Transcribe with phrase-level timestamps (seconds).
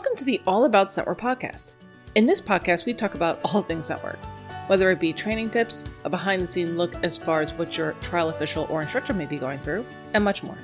[0.00, 1.74] Welcome to the All About Scent Work podcast.
[2.14, 4.18] In this podcast, we talk about all things scent work,
[4.66, 7.92] whether it be training tips, a behind the scene look as far as what your
[8.00, 9.84] trial official or instructor may be going through,
[10.14, 10.56] and much more.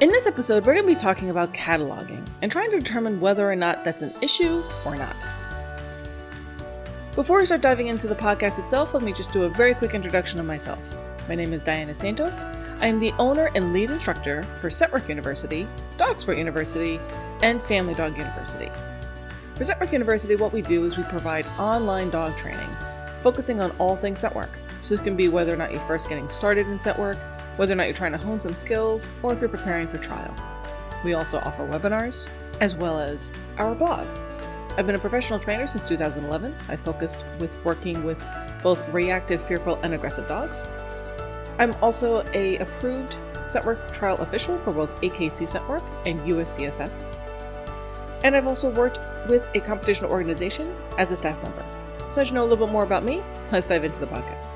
[0.00, 3.46] In this episode, we're going to be talking about cataloging and trying to determine whether
[3.46, 5.28] or not that's an issue or not.
[7.14, 9.92] Before we start diving into the podcast itself, let me just do a very quick
[9.92, 10.96] introduction of myself.
[11.28, 12.40] My name is Diana Santos.
[12.78, 15.66] I am the owner and lead instructor for Scent Work University,
[15.96, 17.00] Dog Sport University,
[17.40, 18.70] and Family Dog University.
[19.56, 22.68] For Scent Work University, what we do is we provide online dog training,
[23.22, 24.50] focusing on all things scent work.
[24.82, 27.16] So this can be whether or not you're first getting started in scent work,
[27.56, 30.34] whether or not you're trying to hone some skills, or if you're preparing for trial.
[31.02, 32.28] We also offer webinars,
[32.60, 34.06] as well as our blog.
[34.76, 36.54] I've been a professional trainer since 2011.
[36.68, 38.22] I focused with working with
[38.62, 40.66] both reactive, fearful, and aggressive dogs.
[41.58, 47.12] I'm also a approved Scentwork trial official for both AKC Scentwork and USCSS.
[48.24, 48.98] And I've also worked
[49.28, 51.64] with a competition organization as a staff member.
[52.10, 54.50] So as you know a little bit more about me, let's dive into the podcast.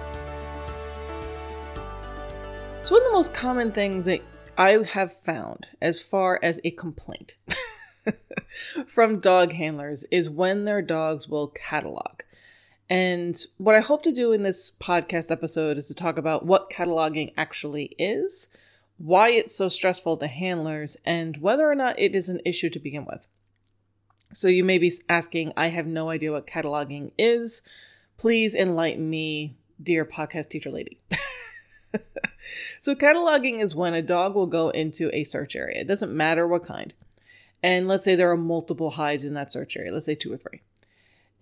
[2.82, 4.20] So one of the most common things that
[4.58, 7.36] I have found as far as a complaint
[8.86, 12.22] from dog handlers is when their dogs will catalog.
[12.90, 16.70] And what I hope to do in this podcast episode is to talk about what
[16.70, 18.48] cataloging actually is,
[18.98, 22.80] why it's so stressful to handlers, and whether or not it is an issue to
[22.80, 23.28] begin with.
[24.32, 27.62] So you may be asking, I have no idea what cataloging is.
[28.16, 30.98] Please enlighten me, dear podcast teacher lady.
[32.80, 35.80] so, cataloging is when a dog will go into a search area.
[35.80, 36.92] It doesn't matter what kind.
[37.62, 40.36] And let's say there are multiple hides in that search area, let's say two or
[40.36, 40.60] three.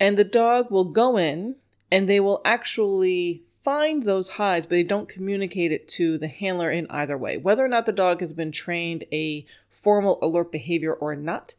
[0.01, 1.57] And the dog will go in
[1.91, 6.71] and they will actually find those hides, but they don't communicate it to the handler
[6.71, 7.37] in either way.
[7.37, 11.55] Whether or not the dog has been trained a formal alert behavior or not,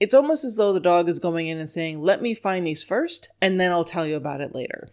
[0.00, 2.84] it's almost as though the dog is going in and saying, Let me find these
[2.84, 4.90] first, and then I'll tell you about it later.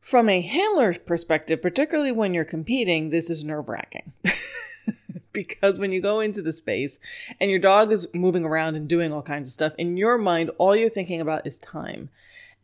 [0.00, 4.12] From a handler's perspective, particularly when you're competing, this is nerve wracking.
[5.32, 6.98] because when you go into the space
[7.40, 10.50] and your dog is moving around and doing all kinds of stuff, in your mind,
[10.58, 12.10] all you're thinking about is time.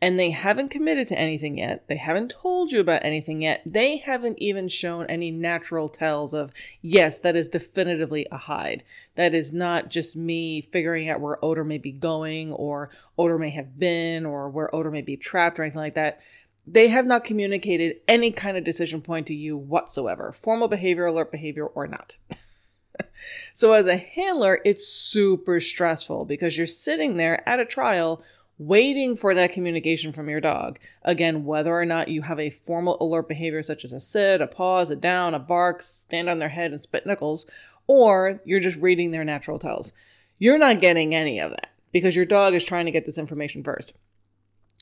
[0.03, 1.86] And they haven't committed to anything yet.
[1.86, 3.60] They haven't told you about anything yet.
[3.66, 8.82] They haven't even shown any natural tells of, yes, that is definitively a hide.
[9.16, 12.88] That is not just me figuring out where odor may be going or
[13.19, 16.20] odor may have been or where odor may be trapped or anything like that
[16.66, 21.31] they have not communicated any kind of decision point to you whatsoever, formal behavior, alert
[21.32, 22.19] behavior, or not.
[23.54, 28.22] so, as a handler, it's super stressful because you're sitting there at a trial
[28.60, 30.78] waiting for that communication from your dog.
[31.03, 34.47] Again, whether or not you have a formal alert behavior such as a sit, a
[34.47, 37.47] pause, a down, a bark, stand on their head and spit nickels,
[37.87, 39.94] or you're just reading their natural tells.
[40.38, 43.65] You're not getting any of that because your dog is trying to get this information
[43.65, 43.94] first.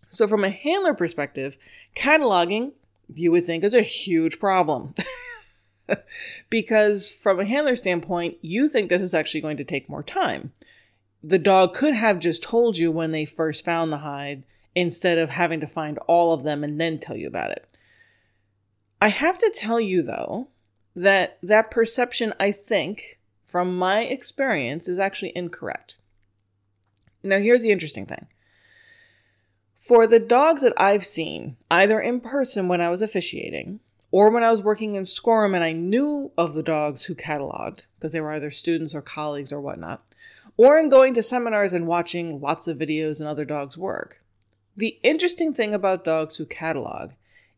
[0.09, 1.59] So, from a handler perspective,
[1.95, 2.73] cataloging
[3.15, 4.95] you would think is a huge problem.
[6.51, 10.53] because from a handler standpoint, you think this is actually going to take more time.
[11.23, 15.31] The dog could have just told you when they first found the hide instead of
[15.31, 17.67] having to find all of them and then tell you about it.
[19.01, 20.49] I have to tell you though
[20.95, 25.97] that that perception I think from my experience is actually incorrect.
[27.23, 28.27] Now here's the interesting thing.
[29.89, 34.43] For the dogs that I've seen, either in person when I was officiating or when
[34.43, 38.21] I was working in Scorum and I knew of the dogs who cataloged, because they
[38.21, 40.05] were either students or colleagues or whatnot,
[40.59, 44.23] or in going to seminars and watching lots of videos and other dogs work.
[44.77, 47.13] The interesting thing about dogs who catalog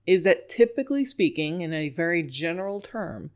[0.07, 3.33] is that typically speaking, in a very general term,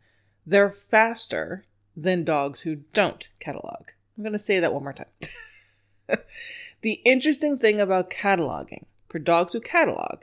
[0.46, 1.64] they're faster
[1.96, 3.88] than dogs who don't catalog.
[4.16, 5.06] I'm going to say that one more time.
[6.84, 10.20] the interesting thing about cataloging for dogs who catalog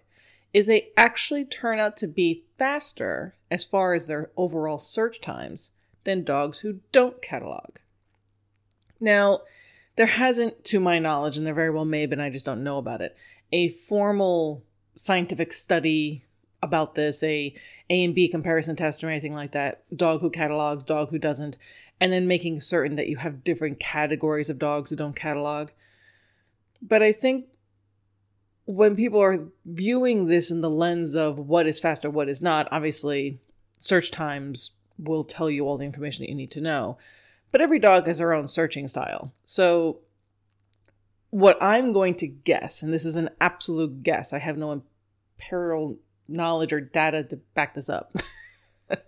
[0.54, 5.72] is they actually turn out to be faster as far as their overall search times
[6.04, 7.78] than dogs who don't catalog.
[9.00, 9.42] Now,
[9.96, 12.64] there hasn't, to my knowledge, and there very well may have been, I just don't
[12.64, 13.18] know about it,
[13.52, 14.64] a formal
[14.94, 16.26] scientific study
[16.62, 17.56] about this, a
[17.90, 19.84] A and B comparison test or anything like that.
[19.98, 21.58] Dog who catalogs, dog who doesn't,
[22.00, 25.70] and then making certain that you have different categories of dogs who don't catalog.
[26.82, 27.46] But I think
[28.66, 32.42] when people are viewing this in the lens of what is fast or what is
[32.42, 33.40] not, obviously
[33.78, 36.98] search times will tell you all the information that you need to know.
[37.52, 39.34] But every dog has their own searching style.
[39.44, 40.00] So
[41.32, 44.84] what I'm going to guess, and this is an absolute guess, I have no
[45.40, 48.16] imperial knowledge or data to back this up.
[48.88, 49.02] but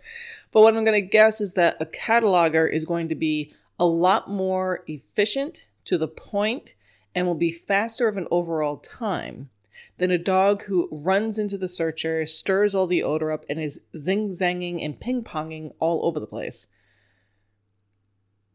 [0.52, 4.30] what I'm going to guess is that a cataloger is going to be a lot
[4.30, 6.76] more efficient, to the point,
[7.16, 9.50] and will be faster of an overall time
[9.98, 13.82] than a dog who runs into the searcher, stirs all the odor up, and is
[13.96, 16.68] zing zanging and ping ponging all over the place.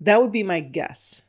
[0.00, 1.22] That would be my guess.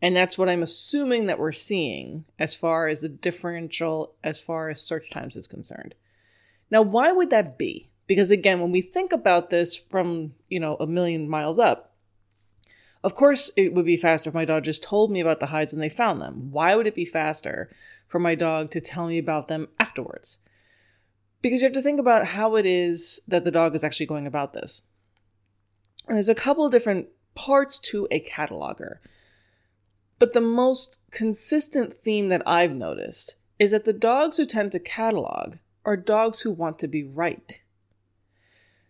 [0.00, 4.68] And that's what I'm assuming that we're seeing as far as the differential as far
[4.68, 5.94] as search times is concerned.
[6.70, 7.90] Now, why would that be?
[8.06, 11.87] Because again, when we think about this from, you know, a million miles up,
[13.04, 15.72] of course it would be faster if my dog just told me about the hides
[15.72, 16.50] and they found them.
[16.50, 17.70] Why would it be faster
[18.06, 20.38] for my dog to tell me about them afterwards?
[21.40, 24.26] Because you have to think about how it is that the dog is actually going
[24.26, 24.82] about this.
[26.08, 28.98] And there's a couple of different parts to a cataloger.
[30.18, 34.80] But the most consistent theme that I've noticed is that the dogs who tend to
[34.80, 37.60] catalog are dogs who want to be right.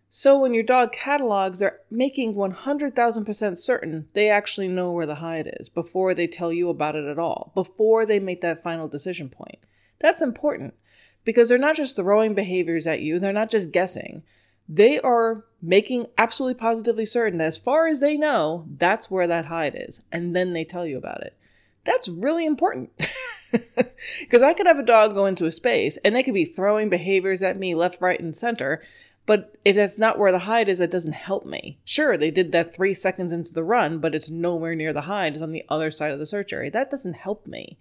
[0.09, 5.53] So when your dog catalogs, they're making 100,000% certain they actually know where the hide
[5.59, 9.29] is before they tell you about it at all, before they make that final decision
[9.29, 9.59] point.
[9.99, 10.73] That's important
[11.25, 14.23] because they're not just throwing behaviors at you, they're not just guessing.
[14.67, 19.45] They are making absolutely positively certain that as far as they know, that's where that
[19.45, 21.35] hide is, and then they tell you about it.
[21.83, 22.91] That's really important.
[24.19, 26.89] Because I could have a dog go into a space and they could be throwing
[26.89, 28.81] behaviors at me left, right, and center.
[29.25, 31.77] But if that's not where the hide is, that doesn't help me.
[31.85, 35.33] Sure, they did that three seconds into the run, but it's nowhere near the hide.
[35.33, 36.71] It's on the other side of the search area.
[36.71, 37.77] That doesn't help me.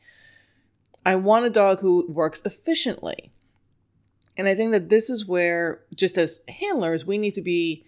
[1.07, 3.31] I want a dog who works efficiently.
[4.37, 7.85] And I think that this is where, just as handlers, we need to be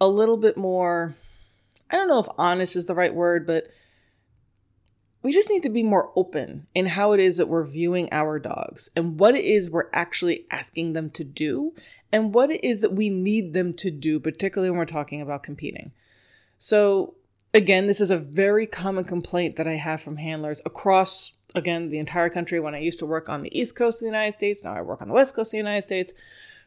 [0.00, 1.14] a little bit more,
[1.90, 3.66] I don't know if honest is the right word, but
[5.22, 8.38] we just need to be more open in how it is that we're viewing our
[8.38, 11.72] dogs and what it is we're actually asking them to do
[12.10, 15.42] and what it is that we need them to do, particularly when we're talking about
[15.42, 15.92] competing.
[16.58, 17.14] So,
[17.54, 21.98] again, this is a very common complaint that I have from handlers across, again, the
[21.98, 22.58] entire country.
[22.60, 24.82] When I used to work on the East Coast of the United States, now I
[24.82, 26.12] work on the West Coast of the United States.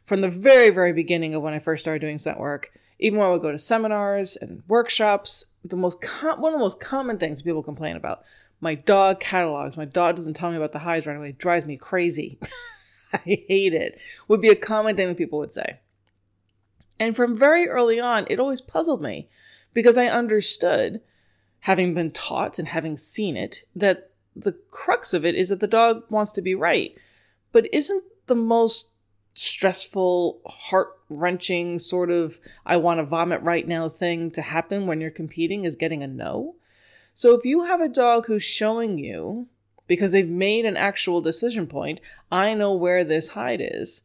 [0.04, 3.28] From the very, very beginning of when I first started doing scent work, even when
[3.28, 7.18] I would go to seminars and workshops, the most com- one of the most common
[7.18, 8.24] things people complain about
[8.62, 9.78] my dog catalogs.
[9.78, 11.30] My dog doesn't tell me about the highs right away.
[11.30, 12.40] It drives me crazy.
[13.14, 13.18] I
[13.48, 14.02] hate it.
[14.28, 15.80] Would be a common thing that people would say.
[17.00, 19.30] And from very early on, it always puzzled me
[19.74, 21.02] because I understood,
[21.62, 25.68] having been taught and having seen it, that the crux of it is that the
[25.68, 26.96] dog wants to be right.
[27.52, 28.90] But isn't the most
[29.34, 35.02] stressful, heart wrenching sort of I want to vomit right now thing to happen when
[35.02, 36.56] you're competing is getting a no?
[37.16, 39.48] So if you have a dog who's showing you,
[39.88, 44.02] because they've made an actual decision point, I know where this hide is,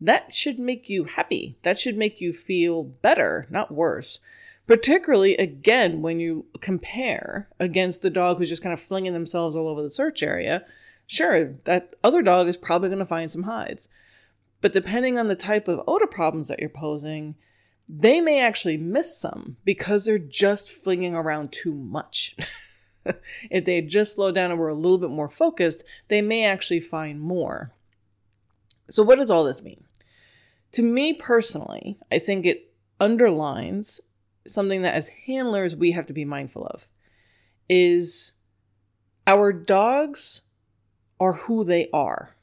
[0.00, 1.56] that should make you happy.
[1.62, 4.18] That should make you feel better, not worse.
[4.66, 9.68] Particularly, again, when you compare against the dog who's just kind of flinging themselves all
[9.68, 10.64] over the search area.
[11.06, 13.88] Sure, that other dog is probably going to find some hides.
[14.60, 17.36] But depending on the type of odor problems that you're posing,
[17.88, 22.36] they may actually miss some because they're just flinging around too much.
[23.50, 26.80] if they just slow down and were a little bit more focused, they may actually
[26.80, 27.72] find more.
[28.90, 29.84] So, what does all this mean?
[30.72, 34.00] To me personally, I think it underlines
[34.46, 36.88] something that as handlers we have to be mindful of
[37.68, 38.32] is
[39.26, 40.42] our dogs
[41.20, 42.34] are who they are.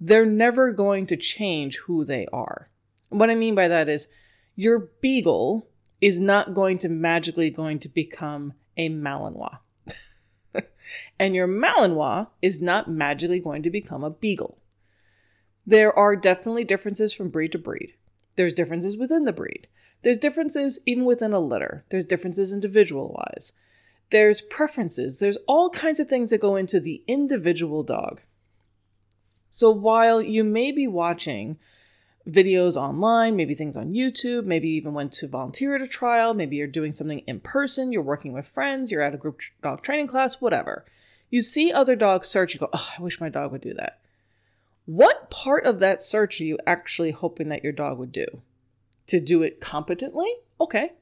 [0.00, 2.70] They're never going to change who they are.
[3.10, 4.08] What I mean by that is
[4.56, 5.68] your beagle
[6.00, 9.58] is not going to magically going to become a Malinois.
[11.18, 14.58] and your Malinois is not magically going to become a beagle.
[15.66, 17.94] There are definitely differences from breed to breed.
[18.36, 19.68] There's differences within the breed.
[20.02, 21.84] There's differences even within a litter.
[21.90, 23.52] There's differences individual wise.
[24.10, 25.18] There's preferences.
[25.18, 28.20] There's all kinds of things that go into the individual dog.
[29.50, 31.58] So while you may be watching
[32.30, 36.56] videos online, maybe things on YouTube, maybe even went to volunteer at a trial, maybe
[36.56, 40.06] you're doing something in person, you're working with friends, you're at a group dog training
[40.06, 40.84] class, whatever.
[41.30, 44.00] You see other dogs search, you go, oh, I wish my dog would do that.
[44.86, 48.42] What part of that search are you actually hoping that your dog would do?
[49.06, 50.32] To do it competently?
[50.60, 50.92] Okay.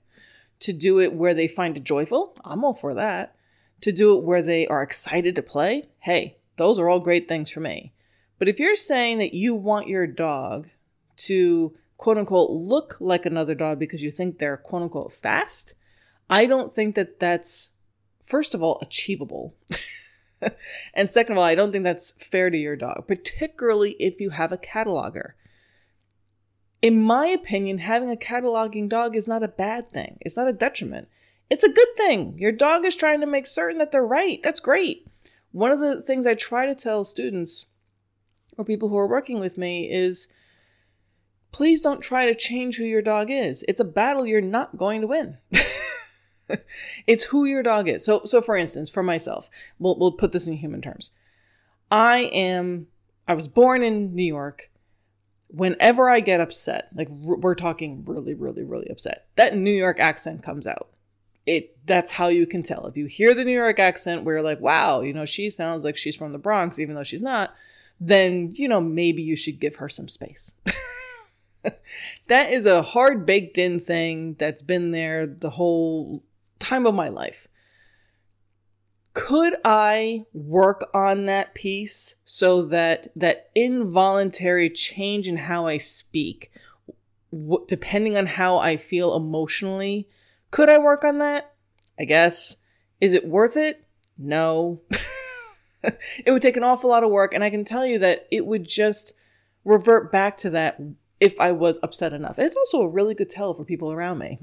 [0.61, 2.37] To do it where they find it joyful?
[2.45, 3.35] I'm all for that.
[3.83, 5.89] To do it where they are excited to play?
[6.01, 7.93] Hey, those are all great things for me.
[8.39, 10.69] But if you're saying that you want your dog
[11.19, 15.75] to quote unquote look like another dog because you think they're quote unquote fast,
[16.31, 17.75] I don't think that that's,
[18.25, 19.55] first of all, achievable.
[20.95, 24.31] and second of all, I don't think that's fair to your dog, particularly if you
[24.31, 25.33] have a cataloger.
[26.81, 30.53] In my opinion, having a cataloging dog is not a bad thing, it's not a
[30.53, 31.09] detriment.
[31.51, 32.39] It's a good thing.
[32.39, 34.39] Your dog is trying to make certain that they're right.
[34.43, 35.07] That's great.
[35.51, 37.71] One of the things I try to tell students
[38.59, 40.29] or people who are working with me is
[41.53, 43.65] please don't try to change who your dog is.
[43.69, 45.39] It's a battle you're not going to win.
[47.07, 48.05] it's who your dog is.
[48.05, 51.13] So, so for instance, for myself, we'll, we'll put this in human terms.
[51.91, 52.89] I am,
[53.27, 54.71] I was born in New York.
[55.49, 60.43] Whenever I get upset, like we're talking really, really, really upset, that New York accent
[60.43, 60.89] comes out.
[61.47, 62.87] It that's how you can tell.
[62.87, 65.85] If you hear the New York accent, where you're like, wow, you know, she sounds
[65.85, 67.55] like she's from the Bronx, even though she's not,
[67.99, 70.55] then you know maybe you should give her some space.
[72.29, 76.23] that is a hard baked in thing that's been there the whole
[76.59, 77.47] time of my life.
[79.15, 86.53] Could I work on that piece so that that involuntary change in how I speak,
[87.33, 90.09] w- depending on how I feel emotionally,
[90.51, 91.53] could I work on that?
[91.99, 92.57] I guess.
[93.01, 93.85] Is it worth it?
[94.17, 94.83] No.
[95.83, 98.47] it would take an awful lot of work, and I can tell you that it
[98.47, 99.15] would just
[99.65, 100.81] revert back to that
[101.21, 102.39] if I was upset enough.
[102.39, 104.39] And it's also a really good tell for people around me.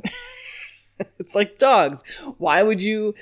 [1.19, 2.03] it's like dogs.
[2.37, 3.15] Why would you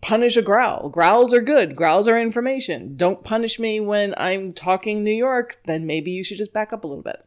[0.00, 0.88] punish a growl?
[0.88, 1.74] Growls are good.
[1.74, 2.96] Growls are information.
[2.96, 6.84] Don't punish me when I'm talking New York, then maybe you should just back up
[6.84, 7.24] a little bit.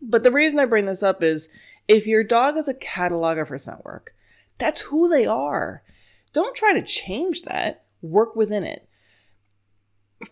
[0.00, 1.48] But the reason I bring this up is
[1.88, 4.14] if your dog is a cataloger for scent work,
[4.58, 5.82] that's who they are.
[6.32, 7.84] Don't try to change that.
[8.00, 8.88] Work within it.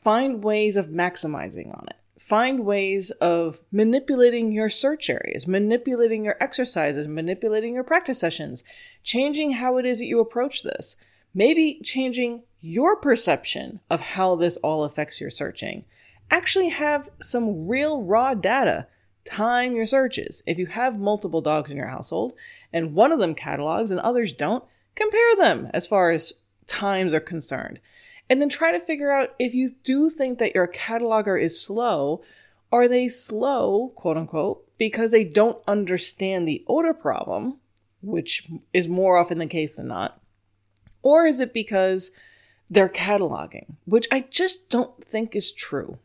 [0.02, 1.96] Find ways of maximizing on it
[2.26, 8.64] find ways of manipulating your search areas, manipulating your exercises, manipulating your practice sessions,
[9.04, 10.96] changing how it is that you approach this,
[11.32, 15.84] maybe changing your perception of how this all affects your searching.
[16.28, 18.88] Actually, have some real raw data.
[19.24, 20.42] Time your searches.
[20.48, 22.32] If you have multiple dogs in your household
[22.72, 24.64] and one of them catalogs and others don't,
[24.96, 26.32] compare them as far as
[26.66, 27.78] times are concerned.
[28.28, 32.22] And then try to figure out if you do think that your cataloger is slow,
[32.72, 37.58] are they slow, quote unquote, because they don't understand the odor problem,
[38.02, 40.20] which is more often the case than not?
[41.02, 42.10] Or is it because
[42.68, 45.98] they're cataloging, which I just don't think is true.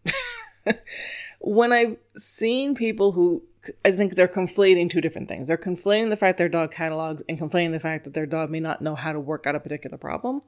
[1.39, 3.43] when I've seen people who
[3.85, 5.47] I think they're conflating two different things.
[5.47, 8.59] They're conflating the fact their dog catalogs and conflating the fact that their dog may
[8.59, 10.41] not know how to work out a particular problem.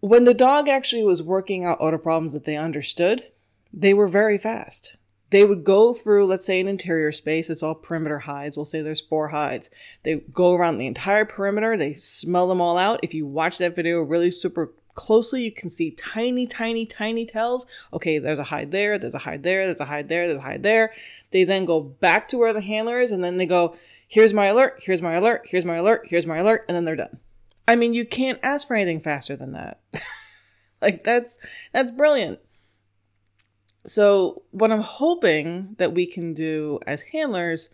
[0.00, 3.24] When the dog actually was working out odor problems that they understood,
[3.72, 4.96] they were very fast.
[5.30, 7.50] They would go through, let's say, an interior space.
[7.50, 8.56] It's all perimeter hides.
[8.56, 9.70] We'll say there's four hides.
[10.02, 11.76] They go around the entire perimeter.
[11.76, 13.00] They smell them all out.
[13.02, 17.66] If you watch that video really super closely, you can see tiny, tiny, tiny tells.
[17.92, 20.42] Okay, there's a hide there, there's a hide there, there's a hide there, there's a
[20.42, 20.92] hide there.
[21.30, 24.46] They then go back to where the handler is, and then they go, here's my
[24.46, 27.18] alert, here's my alert, here's my alert, here's my alert, and then they're done.
[27.66, 29.80] I mean, you can't ask for anything faster than that.
[30.82, 31.38] like that's
[31.72, 32.40] that's brilliant.
[33.86, 37.68] So, what I'm hoping that we can do as handlers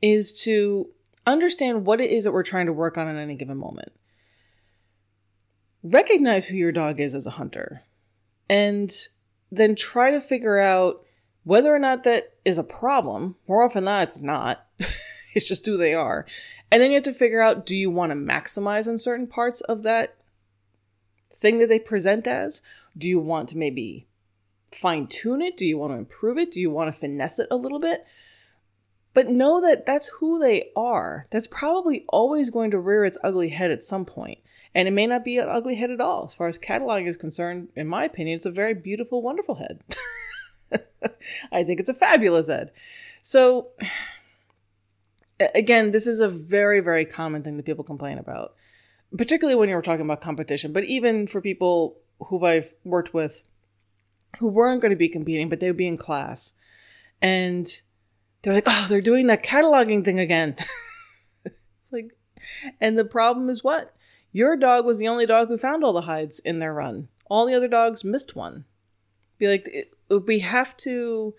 [0.00, 0.88] is to
[1.26, 3.92] understand what it is that we're trying to work on in any given moment.
[5.82, 7.82] Recognize who your dog is as a hunter
[8.48, 8.92] and
[9.50, 11.04] then try to figure out
[11.44, 13.36] whether or not that is a problem.
[13.48, 14.66] More often than not, it's not.
[15.34, 16.26] it's just who they are.
[16.70, 19.60] And then you have to figure out do you want to maximize on certain parts
[19.62, 20.16] of that
[21.34, 22.62] thing that they present as?
[22.96, 24.06] Do you want to maybe
[24.72, 25.56] fine tune it?
[25.56, 26.50] Do you want to improve it?
[26.50, 28.04] Do you want to finesse it a little bit?
[29.12, 31.26] But know that that's who they are.
[31.30, 34.38] That's probably always going to rear its ugly head at some point.
[34.72, 36.24] And it may not be an ugly head at all.
[36.24, 39.80] As far as cataloging is concerned, in my opinion, it's a very beautiful, wonderful head.
[41.52, 42.70] I think it's a fabulous head.
[43.20, 43.70] So,
[45.54, 48.54] again, this is a very, very common thing that people complain about,
[49.16, 53.44] particularly when you're talking about competition, but even for people who I've worked with
[54.38, 56.54] who weren't going to be competing, but they would be in class.
[57.20, 57.66] And
[58.42, 60.56] they're like, oh, they're doing that cataloging thing again.
[61.44, 62.16] it's like,
[62.80, 63.94] and the problem is what?
[64.32, 67.08] Your dog was the only dog who found all the hides in their run.
[67.26, 68.64] All the other dogs missed one.
[69.38, 69.92] Be like, it,
[70.26, 71.34] we have to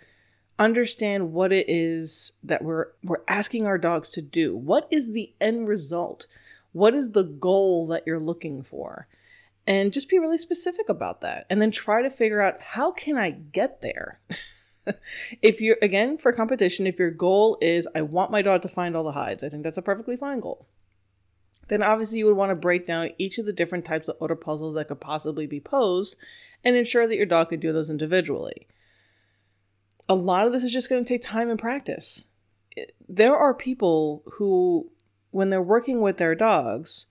[0.62, 4.56] understand what it is that we're we're asking our dogs to do.
[4.56, 6.27] What is the end result?
[6.72, 9.08] What is the goal that you're looking for?
[9.65, 11.46] And just be really specific about that.
[11.50, 14.20] And then try to figure out how can I get there?
[15.41, 18.96] if you're again for competition, if your goal is I want my dog to find
[18.96, 20.68] all the hides, I think that's a perfectly fine goal.
[21.70, 24.36] Then obviously you would want to break down each of the different types of odor
[24.36, 26.15] puzzles that could possibly be posed
[26.63, 28.68] and ensure that your dog could do those individually
[30.12, 32.25] a lot of this is just going to take time and practice.
[33.08, 34.91] There are people who,
[35.30, 37.06] when they're working with their dogs,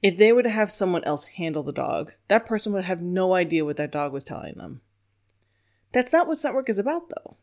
[0.00, 3.34] if they were to have someone else handle the dog, that person would have no
[3.34, 4.80] idea what that dog was telling them.
[5.90, 7.36] That's not what scent work is about, though.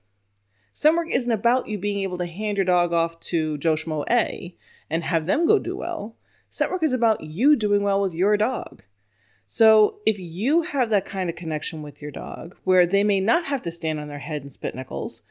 [0.72, 4.06] Scent work isn't about you being able to hand your dog off to Joe Schmo
[4.10, 4.56] A
[4.90, 6.16] and have them go do well.
[6.50, 8.84] Scent work is about you doing well with your dog.
[9.46, 13.46] So if you have that kind of connection with your dog, where they may not
[13.46, 15.24] have to stand on their head and spit nickels,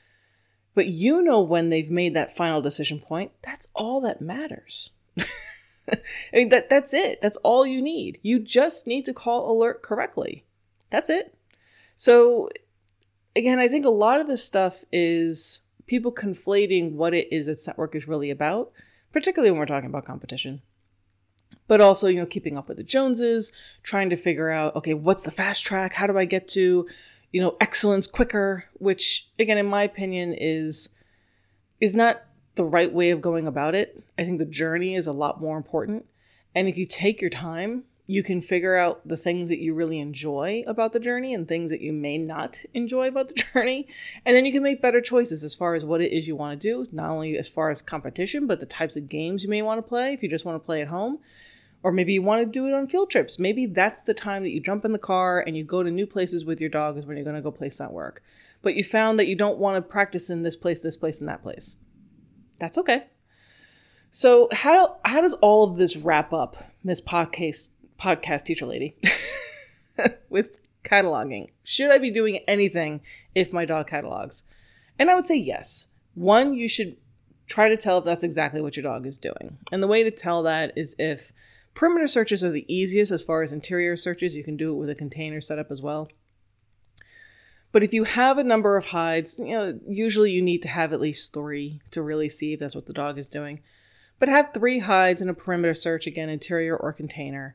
[0.75, 4.90] but you know when they've made that final decision point, that's all that matters.
[5.19, 5.97] I
[6.33, 7.21] mean, that, that's it.
[7.21, 8.19] That's all you need.
[8.23, 10.45] You just need to call alert correctly.
[10.90, 11.37] That's it.
[11.97, 12.49] So,
[13.37, 17.61] again, I think a lot of this stuff is people conflating what it is that
[17.61, 18.73] scent work is really about,
[19.12, 20.62] particularly when we're talking about competition.
[21.68, 25.23] But also, you know, keeping up with the Joneses, trying to figure out, okay, what's
[25.23, 25.94] the fast track?
[25.94, 26.87] How do I get to,
[27.30, 28.64] you know, excellence quicker?
[28.75, 30.90] Which, again, in my opinion, is
[31.80, 32.23] is not
[32.54, 34.02] the right way of going about it.
[34.18, 36.06] I think the journey is a lot more important.
[36.54, 40.00] And if you take your time, you can figure out the things that you really
[40.00, 43.87] enjoy about the journey and things that you may not enjoy about the journey.
[44.26, 46.61] And then you can make better choices as far as what it is you want
[46.61, 49.62] to do, not only as far as competition, but the types of games you may
[49.62, 51.18] want to play if you just want to play at home.
[51.85, 53.38] Or maybe you want to do it on field trips.
[53.38, 56.06] Maybe that's the time that you jump in the car and you go to new
[56.06, 58.23] places with your dog is when you're going to go play scent work.
[58.62, 61.28] But you found that you don't want to practice in this place, this place, and
[61.28, 61.76] that place
[62.62, 63.04] that's okay.
[64.12, 67.68] So how how does all of this wrap up, Miss Podcast
[68.02, 68.97] Podcast Teacher Lady,
[70.28, 71.50] with cataloging?
[71.62, 73.00] Should I be doing anything
[73.32, 74.42] if my dog catalogs?
[74.99, 75.87] And I would say yes.
[76.14, 76.97] One, you should
[77.47, 79.59] try to tell if that's exactly what your dog is doing.
[79.71, 81.32] And the way to tell that is if
[81.75, 84.90] perimeter searches are the easiest as far as interior searches, you can do it with
[84.90, 86.09] a container setup as well.
[87.71, 90.92] But if you have a number of hides, you know, usually you need to have
[90.92, 93.61] at least three to really see if that's what the dog is doing.
[94.18, 97.54] But have three hides in a perimeter search, again, interior or container,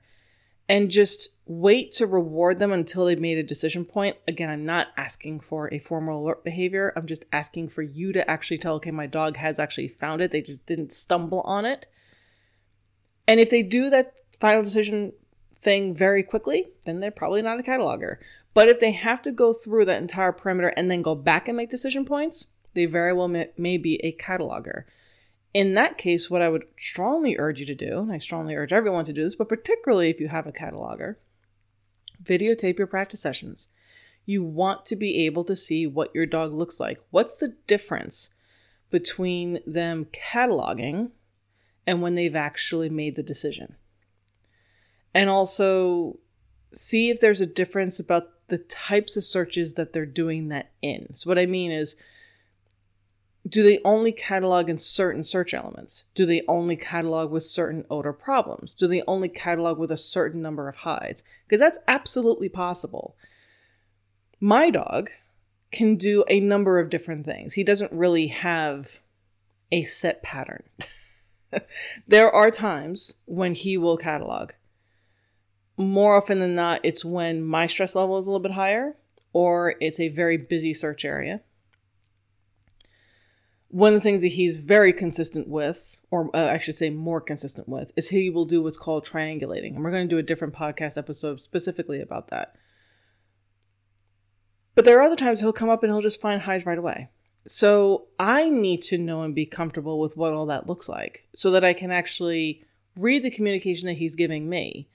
[0.69, 4.17] and just wait to reward them until they've made a decision point.
[4.27, 6.91] Again, I'm not asking for a formal alert behavior.
[6.95, 10.31] I'm just asking for you to actually tell, okay, my dog has actually found it.
[10.31, 11.85] They just didn't stumble on it.
[13.27, 15.13] And if they do that final decision
[15.59, 18.17] thing very quickly, then they're probably not a cataloger.
[18.53, 21.55] But if they have to go through that entire perimeter and then go back and
[21.55, 24.83] make decision points, they very well may, may be a cataloger.
[25.57, 28.71] In that case, what I would strongly urge you to do, and I strongly urge
[28.71, 31.15] everyone to do this, but particularly if you have a cataloger,
[32.23, 33.69] videotape your practice sessions.
[34.23, 37.01] You want to be able to see what your dog looks like.
[37.09, 38.29] What's the difference
[38.91, 41.09] between them cataloging
[41.87, 43.77] and when they've actually made the decision?
[45.11, 46.19] And also
[46.71, 51.15] see if there's a difference about the types of searches that they're doing that in.
[51.15, 51.95] So, what I mean is,
[53.47, 56.05] do they only catalog in certain search elements?
[56.15, 58.73] Do they only catalog with certain odor problems?
[58.73, 61.23] Do they only catalog with a certain number of hides?
[61.45, 63.15] Because that's absolutely possible.
[64.39, 65.09] My dog
[65.71, 67.53] can do a number of different things.
[67.53, 69.01] He doesn't really have
[69.71, 70.63] a set pattern.
[72.07, 74.51] there are times when he will catalog
[75.77, 78.95] more often than not, it's when my stress level is a little bit higher
[79.31, 81.41] or it's a very busy search area.
[83.69, 87.19] One of the things that he's very consistent with, or uh, I should say more
[87.19, 89.75] consistent with, is he will do what's called triangulating.
[89.75, 92.55] And we're going to do a different podcast episode specifically about that.
[94.73, 97.09] But there are other times he'll come up and he'll just find highs right away.
[97.45, 101.51] So I need to know and be comfortable with what all that looks like so
[101.51, 102.63] that I can actually
[102.97, 104.87] read the communication that he's giving me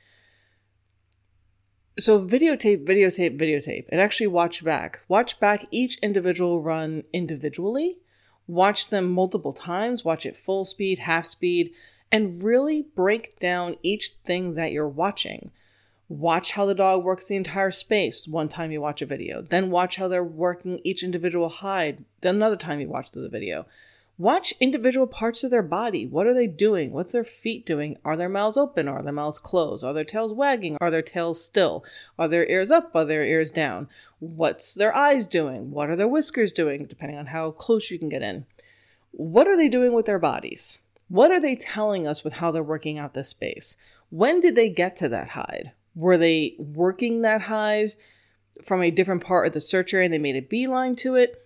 [1.98, 5.00] so videotape, videotape, videotape, and actually watch back.
[5.08, 7.98] Watch back each individual run individually.
[8.46, 10.04] Watch them multiple times.
[10.04, 11.72] Watch it full speed, half speed,
[12.10, 15.50] and really break down each thing that you're watching.
[16.08, 19.40] Watch how the dog works the entire space one time you watch a video.
[19.40, 22.04] Then watch how they're working each individual hide.
[22.20, 23.66] Then another time you watch the video.
[24.22, 26.06] Watch individual parts of their body.
[26.06, 26.92] What are they doing?
[26.92, 27.98] What's their feet doing?
[28.04, 28.86] Are their mouths open?
[28.86, 29.82] Are their mouths closed?
[29.82, 30.76] Are their tails wagging?
[30.80, 31.84] Are their tails still?
[32.16, 32.94] Are their ears up?
[32.94, 33.88] Are their ears down?
[34.20, 35.72] What's their eyes doing?
[35.72, 38.46] What are their whiskers doing, depending on how close you can get in?
[39.10, 40.78] What are they doing with their bodies?
[41.08, 43.76] What are they telling us with how they're working out this space?
[44.10, 45.72] When did they get to that hide?
[45.96, 47.94] Were they working that hide
[48.64, 51.41] from a different part of the search area and they made a beeline to it?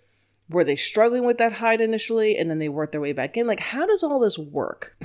[0.49, 3.47] Were they struggling with that hide initially and then they worked their way back in?
[3.47, 4.97] Like, how does all this work?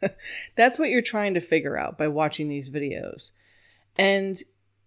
[0.56, 3.32] That's what you're trying to figure out by watching these videos.
[3.98, 4.36] And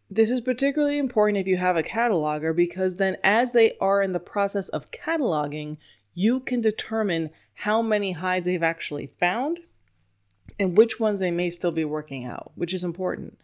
[0.10, 4.14] this is particularly important if you have a cataloger because then, as they are in
[4.14, 5.78] the process of cataloging,
[6.14, 9.60] you can determine how many hides they've actually found
[10.60, 13.38] and which ones they may still be working out, which is important.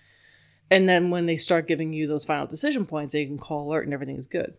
[0.71, 3.86] And then when they start giving you those final decision points, they can call alert
[3.86, 4.55] and everything is good.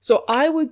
[0.00, 0.70] So I would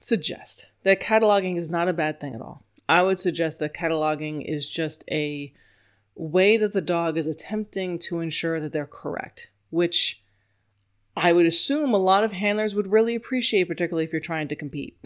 [0.00, 2.62] suggest that cataloging is not a bad thing at all.
[2.88, 5.52] I would suggest that cataloging is just a
[6.14, 10.22] way that the dog is attempting to ensure that they're correct, which
[11.16, 14.56] I would assume a lot of handlers would really appreciate, particularly if you're trying to
[14.56, 14.98] compete.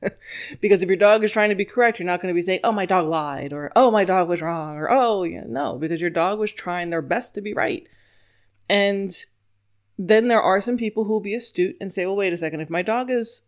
[0.60, 2.60] because if your dog is trying to be correct, you're not going to be saying,
[2.64, 6.00] oh, my dog lied, or oh, my dog was wrong, or oh, yeah, no, because
[6.00, 7.88] your dog was trying their best to be right.
[8.68, 9.14] And
[9.98, 12.60] then there are some people who will be astute and say, well, wait a second,
[12.60, 13.42] if my dog is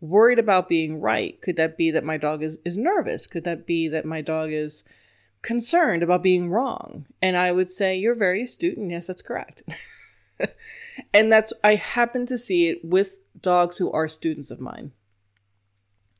[0.00, 3.26] worried about being right, could that be that my dog is, is nervous?
[3.26, 4.84] Could that be that my dog is
[5.42, 7.06] concerned about being wrong?
[7.20, 9.62] And I would say, you're very astute, and yes, that's correct.
[11.14, 14.92] and that's, I happen to see it with dogs who are students of mine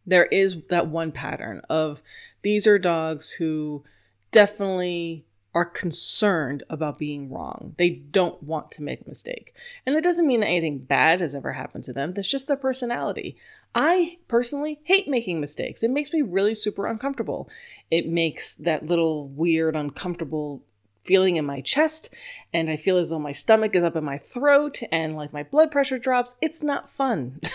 [0.06, 2.02] there is that one pattern of
[2.42, 3.84] these are dogs who
[4.30, 7.74] definitely are concerned about being wrong.
[7.76, 9.54] They don't want to make a mistake.
[9.84, 12.12] And that doesn't mean that anything bad has ever happened to them.
[12.14, 13.36] That's just their personality.
[13.74, 15.82] I personally hate making mistakes.
[15.82, 17.48] It makes me really super uncomfortable.
[17.90, 20.62] It makes that little weird, uncomfortable
[21.04, 22.12] feeling in my chest,
[22.52, 25.42] and I feel as though my stomach is up in my throat and like my
[25.42, 26.36] blood pressure drops.
[26.40, 27.40] It's not fun.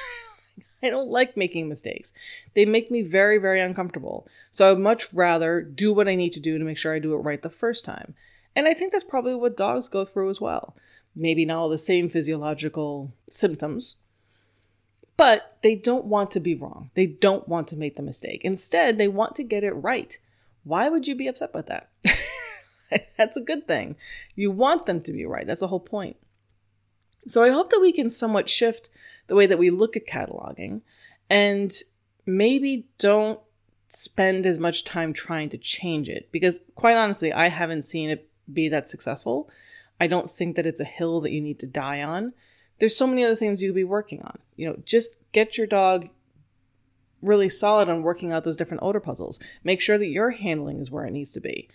[0.83, 2.13] I don't like making mistakes.
[2.53, 4.27] They make me very, very uncomfortable.
[4.51, 6.99] So I would much rather do what I need to do to make sure I
[6.99, 8.13] do it right the first time.
[8.55, 10.75] And I think that's probably what dogs go through as well.
[11.15, 13.97] Maybe not all the same physiological symptoms,
[15.17, 16.91] but they don't want to be wrong.
[16.93, 18.41] They don't want to make the mistake.
[18.43, 20.17] Instead, they want to get it right.
[20.63, 21.89] Why would you be upset with that?
[23.17, 23.95] that's a good thing.
[24.35, 25.47] You want them to be right.
[25.47, 26.17] That's the whole point.
[27.27, 28.89] So I hope that we can somewhat shift
[29.27, 30.81] the way that we look at cataloging
[31.29, 31.73] and
[32.25, 33.39] maybe don't
[33.88, 36.29] spend as much time trying to change it.
[36.31, 39.49] Because quite honestly i haven't seen it be that successful.
[39.99, 42.33] I don't think that it's a hill that you need to die on.
[42.79, 44.38] There's so many other things you could be working on.
[44.55, 46.09] You know just get your dog
[47.21, 49.39] really solid on working out those different odor puzzles.
[49.63, 51.69] Make sure that your handling is where it needs to be.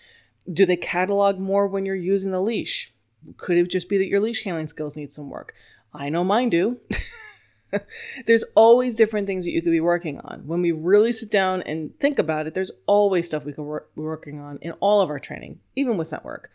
[0.51, 2.93] Do they catalog more when you're using the leash
[3.37, 5.55] could it just be that your leash handling skills need some work
[5.95, 6.79] i know mine do
[8.27, 10.43] there's always different things that you could be working on.
[10.47, 14.01] When we really sit down and think about it, there's always stuff we could be
[14.03, 16.51] working on in all of our training, even with scent work.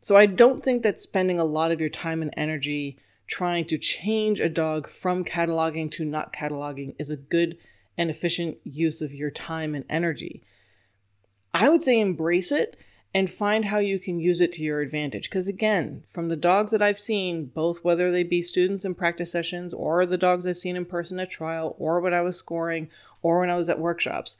[0.00, 3.78] So I don't think that spending a lot of your time and energy trying to
[3.78, 7.56] change a dog from cataloging to not cataloging is a good
[7.96, 10.42] and efficient use of your time and energy.
[11.54, 12.76] I would say embrace it
[13.14, 15.28] and find how you can use it to your advantage.
[15.28, 19.30] Because again, from the dogs that I've seen, both whether they be students in practice
[19.30, 22.88] sessions or the dogs I've seen in person at trial or when I was scoring
[23.20, 24.36] or when I was at workshops,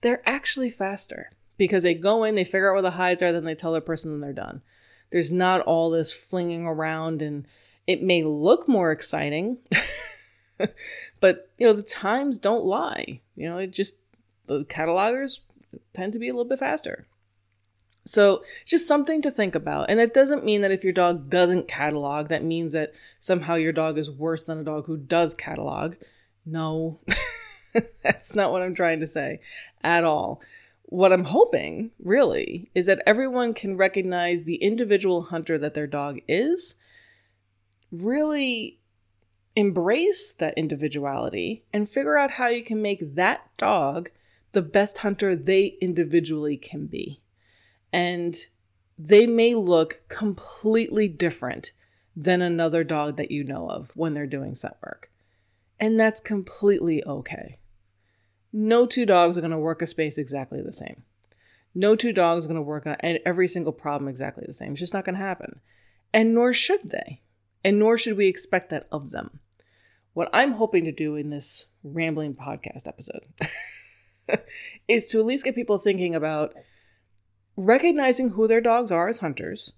[0.00, 3.44] they're actually faster because they go in, they figure out where the hides are, then
[3.44, 4.62] they tell the person and they're done.
[5.10, 7.46] There's not all this flinging around and
[7.86, 9.58] it may look more exciting,
[11.20, 13.20] but you know, the times don't lie.
[13.34, 13.96] You know, it just
[14.46, 15.40] the catalogers
[15.92, 17.06] tend to be a little bit faster.
[18.06, 19.88] So, just something to think about.
[19.88, 23.72] And that doesn't mean that if your dog doesn't catalog, that means that somehow your
[23.72, 25.94] dog is worse than a dog who does catalog.
[26.44, 27.00] No,
[28.02, 29.40] that's not what I'm trying to say
[29.82, 30.42] at all.
[30.82, 36.20] What I'm hoping, really, is that everyone can recognize the individual hunter that their dog
[36.28, 36.74] is,
[37.90, 38.80] really
[39.56, 44.10] embrace that individuality, and figure out how you can make that dog
[44.52, 47.22] the best hunter they individually can be
[47.94, 48.34] and
[48.98, 51.70] they may look completely different
[52.16, 55.12] than another dog that you know of when they're doing scent work.
[55.78, 57.60] And that's completely okay.
[58.52, 61.04] No two dogs are going to work a space exactly the same.
[61.72, 64.72] No two dogs are going to work on every single problem exactly the same.
[64.72, 65.60] It's just not going to happen.
[66.12, 67.20] And nor should they.
[67.64, 69.38] And nor should we expect that of them.
[70.14, 73.24] What I'm hoping to do in this rambling podcast episode
[74.88, 76.54] is to at least get people thinking about
[77.56, 79.74] recognizing who their dogs are as hunters.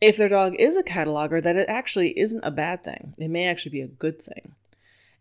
[0.00, 3.14] If their dog is a cataloger, that it actually isn't a bad thing.
[3.18, 4.54] It may actually be a good thing.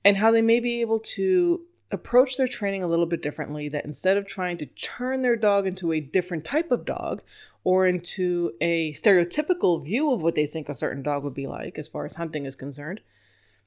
[0.06, 1.62] And how they may be able to
[1.92, 5.66] approach their training a little bit differently that instead of trying to turn their dog
[5.66, 7.22] into a different type of dog
[7.64, 11.78] or into a stereotypical view of what they think a certain dog would be like
[11.78, 13.02] as far as hunting is concerned,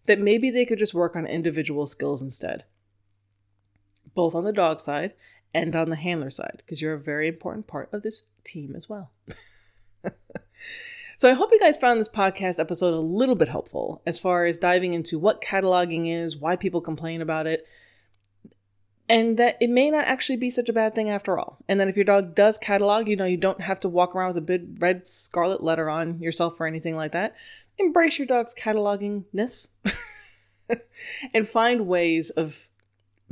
[0.07, 2.65] that maybe they could just work on individual skills instead,
[4.15, 5.15] both on the dog side
[5.53, 8.89] and on the handler side because you're a very important part of this team as
[8.89, 9.13] well.
[11.17, 14.47] so I hope you guys found this podcast episode a little bit helpful as far
[14.47, 17.67] as diving into what cataloging is, why people complain about it.
[19.09, 21.59] and that it may not actually be such a bad thing after all.
[21.69, 24.29] And then if your dog does catalog, you know, you don't have to walk around
[24.29, 27.35] with a big red scarlet letter on yourself or anything like that.
[27.77, 29.67] Embrace your dog's catalogingness
[31.35, 32.69] and find ways of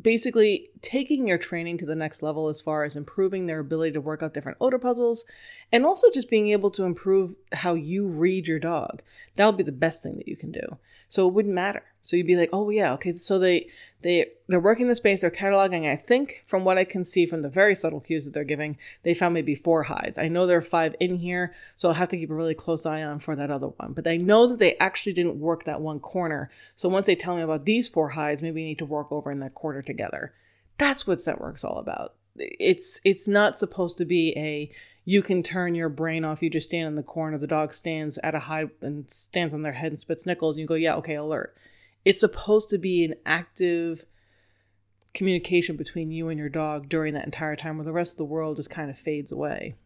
[0.01, 4.01] basically taking your training to the next level as far as improving their ability to
[4.01, 5.25] work out different odor puzzles
[5.73, 9.03] and also just being able to improve how you read your dog.
[9.37, 10.79] That would be the best thing that you can do.
[11.09, 11.85] So it wouldn't matter.
[12.03, 13.13] So you'd be like, oh yeah, okay.
[13.13, 13.69] So they
[14.03, 15.91] they they're working the space, they're cataloging.
[15.91, 18.79] I think from what I can see from the very subtle cues that they're giving,
[19.03, 20.19] they found maybe four hides.
[20.19, 22.87] I know there are five in here, so I'll have to keep a really close
[22.87, 23.93] eye on for that other one.
[23.93, 26.51] But I know that they actually didn't work that one corner.
[26.77, 29.31] So once they tell me about these four hides, maybe we need to work over
[29.31, 30.33] in that corner together.
[30.79, 32.15] That's what scent work's all about.
[32.37, 34.71] It's it's not supposed to be a
[35.05, 36.43] you can turn your brain off.
[36.43, 37.39] You just stand in the corner.
[37.39, 40.61] The dog stands at a high and stands on their head and spits nickels, and
[40.61, 41.57] you go, yeah, okay, alert.
[42.05, 44.05] It's supposed to be an active
[45.15, 48.25] communication between you and your dog during that entire time where the rest of the
[48.25, 49.77] world just kind of fades away.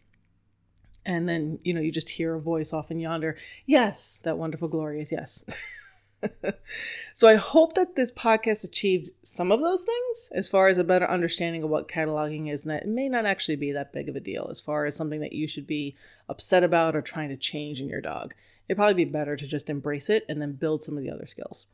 [1.06, 4.66] And then, you know, you just hear a voice off in yonder, yes, that wonderful,
[4.68, 5.44] glorious yes.
[7.14, 10.84] so I hope that this podcast achieved some of those things as far as a
[10.84, 14.08] better understanding of what cataloging is, and that it may not actually be that big
[14.08, 15.96] of a deal as far as something that you should be
[16.28, 18.34] upset about or trying to change in your dog.
[18.68, 21.26] It'd probably be better to just embrace it and then build some of the other
[21.26, 21.66] skills.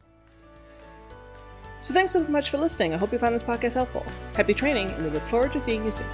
[1.81, 2.93] So thanks so much for listening.
[2.93, 4.05] I hope you found this podcast helpful.
[4.35, 6.07] Happy training, and we look forward to seeing you soon.